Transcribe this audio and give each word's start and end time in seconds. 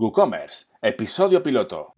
WooCommerce, 0.00 0.66
episodio 0.80 1.40
piloto. 1.40 1.96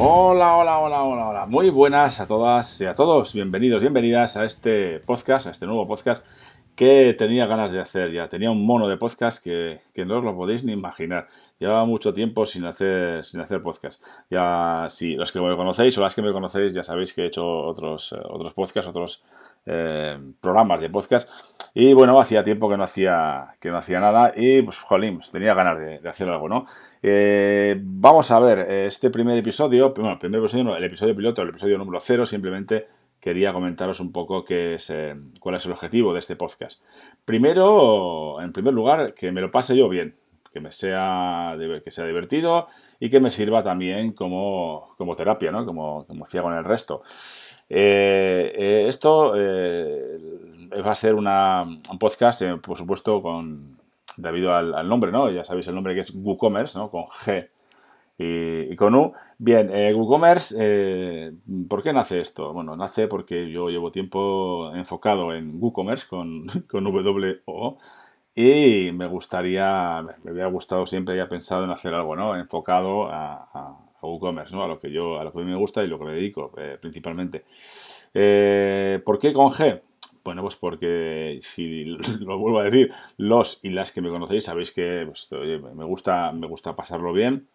Hola, 0.00 0.54
hola, 0.54 0.78
hola, 0.78 1.02
hola, 1.02 1.28
hola. 1.28 1.46
Muy 1.46 1.70
buenas 1.70 2.20
a 2.20 2.28
todas 2.28 2.80
y 2.80 2.86
a 2.86 2.94
todos. 2.94 3.34
Bienvenidos, 3.34 3.80
bienvenidas 3.80 4.36
a 4.36 4.44
este 4.44 5.00
podcast, 5.00 5.48
a 5.48 5.50
este 5.50 5.66
nuevo 5.66 5.88
podcast 5.88 6.24
que 6.78 7.12
tenía 7.18 7.44
ganas 7.46 7.72
de 7.72 7.80
hacer 7.80 8.12
ya. 8.12 8.28
Tenía 8.28 8.52
un 8.52 8.64
mono 8.64 8.86
de 8.86 8.96
podcast 8.96 9.42
que, 9.42 9.80
no 10.06 10.18
os 10.18 10.24
lo 10.24 10.36
podéis 10.36 10.62
ni 10.62 10.72
imaginar. 10.72 11.26
Llevaba 11.58 11.84
mucho 11.84 12.14
tiempo 12.14 12.46
sin 12.46 12.64
hacer, 12.66 13.24
sin 13.24 13.40
hacer 13.40 13.60
podcast. 13.64 14.00
Ya, 14.30 14.86
si 14.88 15.16
los 15.16 15.32
que 15.32 15.40
me 15.40 15.56
conocéis 15.56 15.98
o 15.98 16.02
las 16.02 16.14
que 16.14 16.22
me 16.22 16.32
conocéis, 16.32 16.72
ya 16.72 16.84
sabéis 16.84 17.12
que 17.12 17.22
he 17.22 17.26
hecho 17.26 17.44
otros, 17.44 18.12
eh, 18.12 18.20
otros 18.22 18.54
podcasts, 18.54 18.88
otros 18.88 19.24
eh, 19.66 20.16
programas 20.40 20.80
de 20.80 20.88
podcast. 20.88 21.28
Y 21.74 21.94
bueno, 21.94 22.20
hacía 22.20 22.44
tiempo 22.44 22.70
que 22.70 22.76
no 22.76 22.84
hacía, 22.84 23.56
que 23.58 23.70
no 23.70 23.78
hacía 23.78 23.98
nada 23.98 24.32
y 24.36 24.62
pues, 24.62 24.78
jolín, 24.78 25.16
pues, 25.16 25.32
tenía 25.32 25.54
ganas 25.54 25.80
de, 25.80 26.08
hacer 26.08 26.28
algo, 26.28 26.48
¿no? 26.48 26.64
Eh, 27.02 27.74
vamos 27.82 28.30
a 28.30 28.38
ver, 28.38 28.60
este 28.70 29.10
primer 29.10 29.36
episodio, 29.36 29.92
bueno, 29.94 30.12
el 30.12 30.18
primer 30.18 30.38
episodio, 30.38 30.76
el 30.76 30.84
episodio 30.84 31.16
piloto, 31.16 31.42
el 31.42 31.48
episodio 31.48 31.76
número 31.76 31.98
cero, 31.98 32.24
simplemente 32.24 32.86
quería 33.20 33.52
comentaros 33.52 34.00
un 34.00 34.12
poco 34.12 34.44
qué 34.44 34.74
es, 34.74 34.90
eh, 34.90 35.16
cuál 35.40 35.56
es 35.56 35.66
el 35.66 35.72
objetivo 35.72 36.12
de 36.12 36.20
este 36.20 36.36
podcast. 36.36 36.82
Primero, 37.24 38.40
en 38.40 38.52
primer 38.52 38.74
lugar, 38.74 39.14
que 39.14 39.32
me 39.32 39.40
lo 39.40 39.50
pase 39.50 39.76
yo 39.76 39.88
bien, 39.88 40.16
que 40.52 40.60
me 40.60 40.72
sea, 40.72 41.56
que 41.84 41.90
sea 41.90 42.06
divertido 42.06 42.68
y 43.00 43.10
que 43.10 43.20
me 43.20 43.30
sirva 43.30 43.62
también 43.62 44.12
como, 44.12 44.94
como 44.96 45.16
terapia, 45.16 45.50
¿no? 45.50 45.66
Como, 45.66 46.06
como 46.06 46.24
hacía 46.24 46.42
con 46.42 46.54
el 46.54 46.64
resto. 46.64 47.02
Eh, 47.68 48.52
eh, 48.56 48.86
esto 48.88 49.32
va 49.32 50.92
a 50.92 50.94
ser 50.94 51.14
una, 51.14 51.64
un 51.64 51.98
podcast, 51.98 52.42
por 52.62 52.78
supuesto, 52.78 53.20
con 53.22 53.78
debido 54.16 54.54
al, 54.54 54.88
nombre, 54.88 55.12
¿no? 55.12 55.30
Ya 55.30 55.44
sabéis 55.44 55.68
el 55.68 55.74
nombre 55.74 55.94
que 55.94 56.00
es 56.00 56.14
WooCommerce, 56.14 56.78
¿no? 56.78 56.90
Con 56.90 57.04
G 57.04 57.48
y, 58.18 58.74
con 58.74 58.94
U. 58.96 59.12
Bien, 59.38 59.70
eh, 59.72 59.94
WooCommerce, 59.94 60.56
eh, 60.58 61.32
¿por 61.68 61.82
qué 61.82 61.92
nace 61.92 62.20
esto? 62.20 62.52
Bueno, 62.52 62.76
nace 62.76 63.06
porque 63.06 63.48
yo 63.50 63.70
llevo 63.70 63.92
tiempo 63.92 64.72
enfocado 64.74 65.32
en 65.32 65.62
WooCommerce 65.62 66.08
con, 66.08 66.46
con 66.68 66.84
W-O 66.84 67.78
y 68.34 68.90
me 68.92 69.06
gustaría, 69.06 70.02
me 70.24 70.30
había 70.30 70.46
gustado 70.46 70.86
siempre, 70.86 71.12
había 71.14 71.28
pensado 71.28 71.64
en 71.64 71.70
hacer 71.70 71.94
algo, 71.94 72.16
¿no? 72.16 72.36
Enfocado 72.36 73.08
a, 73.10 73.78
WooCommerce, 74.02 74.54
¿no? 74.54 74.64
A 74.64 74.68
lo 74.68 74.78
que 74.80 74.90
yo, 74.90 75.20
a 75.20 75.24
lo 75.24 75.32
que 75.32 75.38
a 75.38 75.42
mí 75.42 75.50
me 75.50 75.56
gusta 75.56 75.82
y 75.84 75.88
lo 75.88 75.98
que 75.98 76.04
me 76.04 76.12
dedico 76.12 76.52
eh, 76.56 76.78
principalmente. 76.80 77.44
¿Por 79.04 79.18
qué 79.18 79.32
con 79.32 79.50
G? 79.50 79.80
Bueno, 80.24 80.42
pues 80.42 80.56
porque, 80.56 81.38
si 81.40 81.84
lo 82.20 82.38
vuelvo 82.38 82.58
a 82.58 82.64
decir, 82.64 82.92
los 83.16 83.60
y 83.62 83.70
las 83.70 83.92
que 83.92 84.02
me 84.02 84.10
conocéis 84.10 84.44
sabéis 84.44 84.72
que 84.72 85.04
pues, 85.06 85.28
me, 85.74 85.84
gusta, 85.84 86.32
me 86.32 86.46
gusta 86.46 86.76
pasarlo 86.76 87.12
bien. 87.12 87.48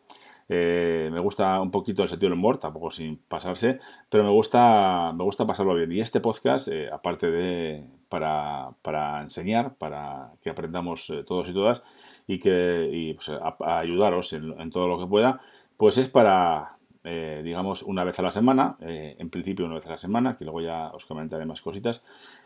Eh, 0.50 1.10
me 1.12 1.20
gusta 1.20 1.62
un 1.62 1.72
poquito 1.72 2.04
el 2.04 2.10
sentido 2.10 2.30
del 2.30 2.40
humor, 2.40 2.58
tampoco 2.58 2.92
sin 2.92 3.18
pasarse, 3.18 3.80
pero 4.10 4.24
me 4.24 4.30
gusta, 4.30 5.12
me 5.16 5.24
gusta 5.24 5.46
pasarlo 5.46 5.76
bien. 5.76 5.92
Y 5.92 6.02
este 6.02 6.20
podcast, 6.20 6.68
eh, 6.68 6.90
aparte 6.92 7.32
de 7.32 7.86
para, 8.10 9.22
enseñar, 9.22 9.76
para 9.76 10.34
que 10.42 10.50
aprendamos 10.50 11.10
eh, 11.10 11.24
todos 11.24 11.50
y 11.50 11.54
todas 11.54 11.84
y 12.28 12.40
que 12.40 13.16
pues, 13.16 13.32
ayudaros 13.60 14.34
en, 14.34 14.70
todo 14.72 14.88
lo 14.88 15.00
que 15.00 15.08
pueda, 15.08 15.42
pues 15.78 15.98
es 15.98 16.08
para, 16.08 16.78
digamos, 17.04 17.84
una 17.84 18.06
vez 18.06 18.18
a 18.20 18.22
la 18.22 18.32
semana, 18.32 18.78
en 18.80 19.30
principio 19.30 19.66
una 19.66 19.76
vez 19.76 19.88
a 19.88 19.92
la 19.92 19.98
semana, 19.98 20.38
que 20.38 20.46
luego 20.46 20.62
ya 20.62 20.92
os 20.94 21.06
comentaré 21.06 21.46
más 21.46 21.62
cositas, 21.62 22.06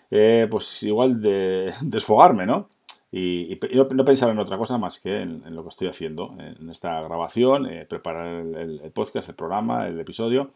pues 0.09 0.81
igual 0.81 1.21
de 1.21 1.73
desfogarme, 1.81 2.47
¿no? 2.47 2.69
Y, 3.19 3.57
no, 3.73 4.05
pensar 4.05 4.29
en 4.29 4.37
otra 4.37 4.59
cosa 4.59 4.77
más 4.77 4.99
que 4.99 5.21
en, 5.21 5.55
lo 5.55 5.63
que 5.63 5.69
estoy 5.69 5.87
haciendo, 5.87 6.35
en 6.37 6.69
esta 6.69 7.01
grabación, 7.01 7.65
eh, 7.65 7.85
preparar 7.85 8.27
el, 8.27 8.91
podcast, 8.93 9.27
el 9.29 9.35
programa, 9.35 9.87
el 9.87 9.99
episodio 9.99 10.51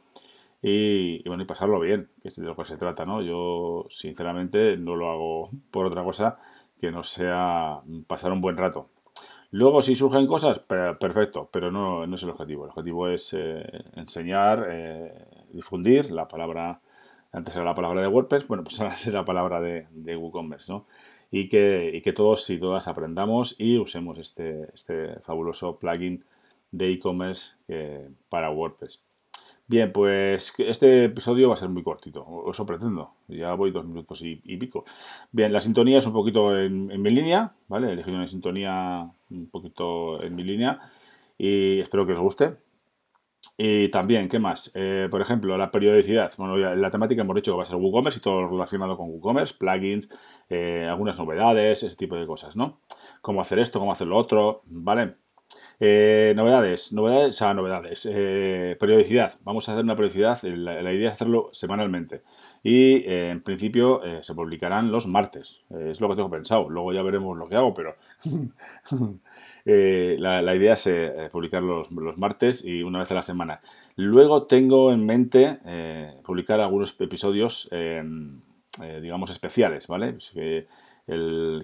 y, 0.61 1.27
bueno, 1.27 1.41
y 1.41 1.47
pasarlo 1.47 1.79
bien, 1.79 2.11
que 2.21 2.27
es 2.27 2.35
de 2.35 2.43
lo 2.43 2.55
que 2.55 2.65
se 2.65 2.77
trata, 2.77 3.03
¿no? 3.03 3.23
Yo, 3.23 3.87
sinceramente, 3.89 4.77
no 4.77 4.95
lo 4.95 5.09
hago 5.09 5.49
por 5.71 5.87
otra 5.87 6.03
cosa 6.03 6.37
que 6.79 6.91
no 6.91 7.03
sea 7.03 7.81
pasar 8.05 8.31
un 8.31 8.41
buen 8.41 8.57
rato. 8.57 8.89
Luego, 9.49 9.81
si 9.81 9.95
surgen 9.95 10.27
cosas, 10.27 10.59
perfecto, 10.59 11.49
pero 11.51 11.71
no, 11.71 12.05
no 12.05 12.15
es 12.15 12.21
el 12.21 12.29
objetivo. 12.29 12.65
El 12.65 12.69
objetivo 12.69 13.07
es 13.07 13.33
eh, 13.33 13.65
enseñar, 13.95 14.67
eh, 14.69 15.25
difundir 15.51 16.11
la 16.11 16.27
palabra, 16.27 16.79
antes 17.31 17.55
era 17.55 17.65
la 17.65 17.73
palabra 17.73 18.01
de 18.01 18.07
WordPress, 18.07 18.47
bueno, 18.47 18.63
pues 18.63 18.79
ahora 18.79 18.93
es 18.95 19.07
la 19.07 19.25
palabra 19.25 19.59
de, 19.61 19.87
de 19.89 20.15
WooCommerce, 20.15 20.71
¿no? 20.71 20.85
Y 21.31 21.47
que, 21.47 22.01
que 22.03 22.13
todos 22.13 22.49
y 22.49 22.59
todas 22.59 22.87
aprendamos 22.87 23.55
y 23.57 23.77
usemos 23.77 24.19
este, 24.19 24.67
este 24.73 25.19
fabuloso 25.21 25.79
plugin 25.79 26.25
de 26.71 26.91
e-commerce 26.91 27.53
para 28.29 28.51
WordPress. 28.51 29.01
Bien, 29.67 29.93
pues 29.93 30.53
este 30.57 31.05
episodio 31.05 31.47
va 31.47 31.53
a 31.53 31.57
ser 31.57 31.69
muy 31.69 31.81
cortito, 31.81 32.43
eso 32.51 32.65
pretendo, 32.65 33.13
ya 33.29 33.53
voy 33.53 33.71
dos 33.71 33.85
minutos 33.85 34.21
y, 34.21 34.35
pico. 34.57 34.83
Bien, 35.31 35.53
la 35.53 35.61
sintonía 35.61 35.99
es 35.99 36.05
un 36.05 36.11
poquito 36.11 36.59
en, 36.59 36.91
en 36.91 37.01
mi 37.01 37.09
línea, 37.09 37.53
¿vale? 37.69 37.87
He 37.87 37.93
elegido 37.93 38.17
una 38.17 38.27
sintonía 38.27 39.09
un 39.29 39.47
poquito 39.47 40.21
en 40.21 40.35
mi 40.35 40.43
línea 40.43 40.79
y 41.37 41.79
espero 41.79 42.05
que 42.05 42.11
os 42.11 42.19
guste. 42.19 42.57
Y 43.63 43.89
también, 43.89 44.27
¿qué 44.27 44.39
más? 44.39 44.71
Eh, 44.73 45.07
por 45.11 45.21
ejemplo, 45.21 45.55
la 45.55 45.69
periodicidad. 45.69 46.33
Bueno, 46.35 46.57
la 46.57 46.89
temática 46.89 47.21
hemos 47.21 47.35
dicho 47.35 47.51
que 47.51 47.57
va 47.57 47.61
a 47.61 47.67
ser 47.67 47.75
WooCommerce 47.75 48.17
y 48.17 48.21
todo 48.23 48.47
relacionado 48.47 48.97
con 48.97 49.11
WooCommerce, 49.11 49.53
plugins, 49.53 50.09
eh, 50.49 50.87
algunas 50.89 51.19
novedades, 51.19 51.83
ese 51.83 51.95
tipo 51.95 52.15
de 52.15 52.25
cosas, 52.25 52.55
¿no? 52.55 52.79
Cómo 53.21 53.39
hacer 53.39 53.59
esto, 53.59 53.77
cómo 53.79 53.91
hacer 53.91 54.07
lo 54.07 54.17
otro, 54.17 54.61
¿vale? 54.65 55.13
Eh, 55.79 56.33
novedades, 56.35 56.93
novedades, 56.93 57.29
o 57.29 57.33
sea, 57.33 57.53
novedades. 57.53 58.03
periodicidad. 58.79 59.39
Vamos 59.43 59.67
a 59.67 59.73
hacer 59.73 59.83
una 59.83 59.95
periodicidad. 59.95 60.41
La, 60.43 60.93
idea 60.93 61.09
es 61.09 61.15
hacerlo 61.15 61.49
semanalmente. 61.51 62.23
Y 62.63 63.03
en 63.07 63.41
principio 63.41 64.01
se 64.21 64.35
publicarán 64.35 64.91
los 64.91 65.07
martes. 65.07 65.63
es 65.71 65.99
lo 65.99 66.09
que 66.09 66.15
tengo 66.15 66.29
pensado. 66.29 66.69
Luego 66.69 66.93
ya 66.93 67.01
veremos 67.01 67.37
lo 67.37 67.49
que 67.49 67.55
hago, 67.55 67.73
pero 67.73 67.95
Eh, 69.65 70.15
la, 70.19 70.55
idea 70.55 70.73
es 70.73 70.87
eh, 70.87 71.29
publicar 71.31 71.61
los, 71.61 71.87
martes 72.17 72.65
y 72.65 72.83
una 72.83 72.99
vez 72.99 73.11
a 73.11 73.15
la 73.15 73.23
semana. 73.23 73.61
Luego 73.95 74.43
tengo 74.47 74.91
en 74.91 75.05
mente 75.05 75.59
eh, 75.65 76.15
publicar 76.23 76.59
algunos 76.59 76.99
episodios, 76.99 77.69
digamos, 78.79 79.29
especiales, 79.29 79.87
¿vale? 79.87 80.13
Pues 80.13 80.33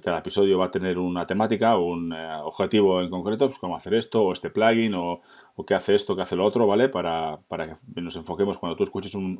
cada 0.04 0.20
episodio 0.20 0.58
va 0.58 0.66
a 0.66 0.72
tener 0.72 0.98
una 0.98 1.26
temática, 1.26 1.78
un 1.78 2.12
eh, 2.12 2.36
objetivo 2.44 3.02
en 3.02 3.10
concreto, 3.10 3.46
pues 3.48 3.60
cómo 3.60 3.76
hacer 3.76 3.94
esto, 3.94 4.24
o 4.24 4.34
este 4.34 4.50
plugin, 4.50 4.94
o, 4.96 5.22
o 5.56 5.66
qué 5.66 5.74
hace 5.76 5.96
esto, 5.96 6.16
qué 6.16 6.24
hace 6.24 6.36
lo 6.36 6.44
otro, 6.44 6.68
¿vale? 6.68 6.90
Para, 6.90 7.40
que 7.96 8.02
nos 8.02 8.16
enfoquemos 8.16 8.58
cuando 8.58 8.76
tú 8.76 8.84
escuches 8.84 9.16
un, 9.16 9.40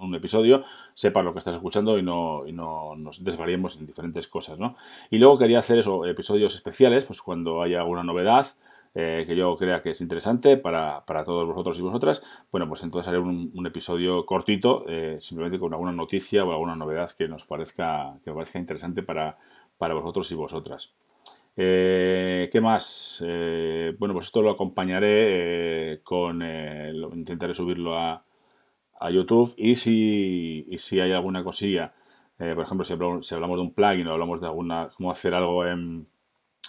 un, 0.00 0.14
episodio, 0.14 0.62
sepas 0.94 1.24
lo 1.24 1.32
que 1.32 1.38
estás 1.38 1.54
escuchando 1.54 1.98
y 1.98 2.02
no, 2.02 2.46
y 2.46 2.52
no 2.52 2.94
nos 2.96 3.24
desvariemos 3.24 3.76
en 3.78 3.86
diferentes 3.86 4.28
cosas, 4.28 4.58
¿no? 4.58 4.76
Y 5.10 5.18
luego 5.18 5.38
quería 5.38 5.58
hacer 5.58 5.78
eso, 5.78 6.06
episodios 6.06 6.54
especiales, 6.54 7.04
pues 7.04 7.20
cuando 7.20 7.62
haya 7.62 7.80
alguna 7.80 8.04
novedad, 8.04 8.46
eh, 8.94 9.24
que 9.26 9.34
yo 9.34 9.56
crea 9.56 9.80
que 9.80 9.90
es 9.90 10.00
interesante 10.02 10.58
para, 10.58 11.02
todos 11.24 11.46
vosotros 11.46 11.78
y 11.78 11.82
vosotras, 11.82 12.22
bueno, 12.50 12.68
pues 12.68 12.82
entonces 12.82 13.08
haré 13.08 13.18
un, 13.18 13.66
episodio 13.66 14.26
cortito, 14.26 14.84
eh, 14.86 15.16
simplemente 15.18 15.58
con 15.58 15.72
alguna 15.72 15.92
noticia 15.92 16.44
o 16.44 16.52
alguna 16.52 16.76
novedad 16.76 17.10
que 17.12 17.26
nos 17.26 17.44
parezca, 17.46 18.18
que 18.22 18.32
parezca 18.32 18.58
interesante 18.58 19.02
para, 19.02 19.38
para 19.78 19.94
vosotros 19.94 20.30
y 20.32 20.34
vosotras. 20.34 20.92
Eh, 21.56 22.48
¿Qué 22.52 22.60
más? 22.60 23.24
bueno, 23.98 24.14
pues 24.14 24.26
esto 24.26 24.42
lo 24.42 24.50
acompañaré 24.50 26.00
con... 26.02 26.42
intentaré 27.14 27.54
subirlo 27.54 27.96
a, 27.98 28.24
a 29.00 29.10
YouTube 29.10 29.54
y 29.56 29.76
si, 29.76 30.66
y 30.68 30.78
si 30.78 31.00
hay 31.00 31.12
alguna 31.12 31.44
cosilla, 31.44 31.94
por 32.36 32.64
ejemplo, 32.64 32.84
si 32.84 32.92
hablamos, 32.92 33.26
si 33.26 33.34
hablamos 33.34 33.56
de 33.56 33.62
un 33.62 33.74
plugin 33.74 34.06
o 34.08 34.12
hablamos 34.12 34.40
de 34.40 34.46
alguna, 34.48 34.90
cómo 34.96 35.10
hacer 35.12 35.34
algo 35.34 35.66
en 35.66 36.08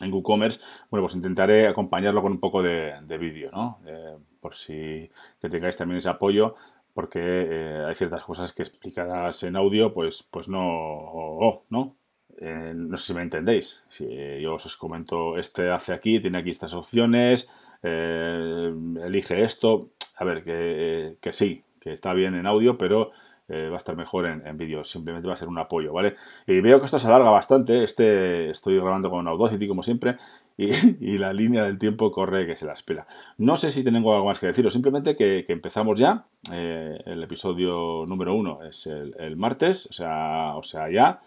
en 0.02 0.12
WooCommerce, 0.12 0.60
bueno, 0.90 1.04
pues 1.04 1.16
intentaré 1.16 1.68
acompañarlo 1.68 2.22
con 2.22 2.32
un 2.32 2.40
poco 2.40 2.64
de, 2.64 3.18
vídeo, 3.20 3.52
¿no? 3.52 3.80
Eh, 3.86 4.18
por 4.42 4.56
si 4.56 5.10
que 5.42 5.50
tengáis 5.50 5.78
también 5.78 6.00
ese 6.00 6.10
apoyo, 6.10 6.56
porque 6.94 7.20
eh, 7.22 7.86
hay 7.88 7.96
ciertas 7.96 8.24
cosas 8.24 8.54
que 8.54 8.64
explicadas 8.64 9.44
en 9.44 9.56
audio, 9.56 9.94
pues, 9.94 10.24
pues 10.24 10.48
no, 10.48 11.64
¿no? 11.70 11.96
Eh, 12.38 12.74
no 12.76 12.98
sé 12.98 13.08
si 13.08 13.14
me 13.14 13.22
entendéis. 13.22 13.84
Si 13.90 14.08
yo 14.42 14.56
os 14.56 14.78
comento, 14.78 15.38
este 15.38 15.70
hace 15.70 15.94
aquí, 15.94 16.20
tiene 16.20 16.40
aquí 16.40 16.50
estas 16.50 16.74
opciones, 16.74 17.50
elige 17.84 19.44
esto. 19.44 19.92
A 20.18 20.26
ver, 20.26 20.44
que, 20.44 21.18
que 21.22 21.34
sí, 21.34 21.64
que 21.80 21.94
está 21.94 22.14
bien 22.14 22.36
en 22.36 22.48
audio, 22.48 22.78
pero 22.78 23.12
eh, 23.50 23.68
va 23.68 23.76
a 23.76 23.78
estar 23.78 23.96
mejor 23.96 24.26
en, 24.26 24.58
vídeo, 24.58 24.84
simplemente 24.84 25.28
va 25.28 25.34
a 25.34 25.38
ser 25.38 25.48
un 25.48 25.58
apoyo, 25.58 25.92
¿vale? 25.92 26.16
Y 26.48 26.62
veo 26.62 26.80
que 26.80 26.86
esto 26.86 27.00
se 27.00 27.08
alarga 27.08 27.30
bastante, 27.30 27.84
este 27.84 28.50
estoy 28.50 28.78
grabando 28.78 29.10
con 29.10 29.28
Audacity 29.28 29.68
como 29.68 29.84
siempre, 29.84 30.18
y, 30.58 30.72
la 31.18 31.34
línea 31.34 31.64
del 31.64 31.78
tiempo 31.78 32.12
corre 32.12 32.46
que 32.48 32.56
se 32.56 32.66
la 32.66 32.74
espera. 32.74 33.06
No 33.38 33.58
sé 33.58 33.72
si 33.72 33.84
tengo 33.84 34.14
algo 34.14 34.28
más 34.28 34.40
que 34.40 34.48
deciros, 34.48 34.74
simplemente 34.74 35.16
que, 35.16 35.46
empezamos 35.48 36.00
ya, 36.00 36.26
eh, 36.52 36.98
el 37.06 37.22
episodio 37.24 38.06
número 38.08 38.34
uno 38.34 38.64
es 38.64 38.88
el, 38.88 39.16
el 39.20 39.36
martes, 39.36 39.88
o 39.88 39.94
sea, 39.94 40.56
o 40.56 40.64
sea, 40.64 40.90
ya, 40.90 41.22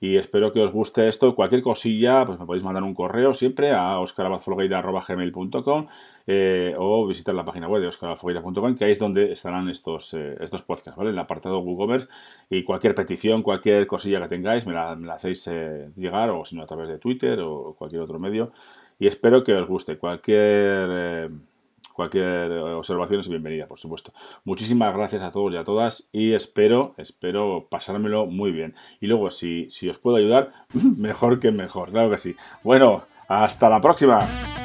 y 0.00 0.16
espero 0.16 0.52
que 0.52 0.60
os 0.60 0.72
guste 0.72 1.08
esto. 1.08 1.34
Cualquier 1.34 1.62
cosilla, 1.62 2.24
pues 2.24 2.38
me 2.38 2.46
podéis 2.46 2.64
mandar 2.64 2.82
un 2.82 2.94
correo 2.94 3.34
siempre 3.34 3.72
a 3.72 3.98
oscarabazfolgueira.gmail.com 3.98 5.86
eh, 6.26 6.74
o 6.78 7.06
visitar 7.06 7.34
la 7.34 7.44
página 7.44 7.68
web 7.68 7.82
de 7.82 7.88
oscarabazfolgueira.com, 7.88 8.76
que 8.76 8.84
ahí 8.84 8.92
es 8.92 8.98
donde 8.98 9.32
estarán 9.32 9.68
estos, 9.68 10.14
eh, 10.14 10.36
estos 10.40 10.62
podcasts, 10.62 10.96
¿vale? 10.96 11.10
En 11.10 11.16
el 11.16 11.20
apartado 11.20 11.58
WooCommerce 11.60 12.08
y 12.48 12.62
cualquier 12.62 12.94
petición, 12.94 13.42
cualquier 13.42 13.86
cosilla 13.86 14.20
que 14.22 14.28
tengáis, 14.28 14.66
me 14.66 14.72
la, 14.72 14.92
hacéis 15.12 15.46
eh, 15.48 15.90
llegar 15.96 16.30
o 16.30 16.44
si 16.44 16.56
no 16.56 16.62
a 16.62 16.66
través 16.66 16.88
de 16.88 16.98
Twitter 16.98 17.40
o 17.40 17.74
cualquier 17.76 18.02
otro 18.02 18.18
medio. 18.18 18.52
Y 19.00 19.06
espero 19.06 19.44
que 19.44 19.54
os 19.54 19.66
guste. 19.66 19.96
Cualquier 19.96 21.30
cualquier 21.98 22.52
observación 22.52 23.18
es 23.18 23.28
bienvenida, 23.28 23.66
por 23.66 23.80
supuesto. 23.80 24.12
Muchísimas 24.44 24.94
gracias 24.94 25.20
a 25.20 25.32
todos 25.32 25.52
y 25.52 25.56
a 25.56 25.64
todas 25.64 26.10
y 26.12 26.32
espero, 26.32 26.94
espero 26.96 27.66
pasármelo 27.68 28.26
muy 28.26 28.52
bien. 28.52 28.76
Y 29.00 29.08
luego, 29.08 29.32
si, 29.32 29.68
si 29.68 29.88
os 29.88 29.98
puedo 29.98 30.16
ayudar, 30.16 30.52
mejor 30.96 31.40
que 31.40 31.50
mejor, 31.50 31.90
claro 31.90 32.08
que 32.08 32.18
sí. 32.18 32.36
Bueno, 32.62 33.02
hasta 33.26 33.68
la 33.68 33.80
próxima. 33.80 34.57